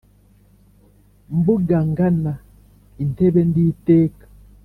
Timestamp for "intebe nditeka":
3.03-4.25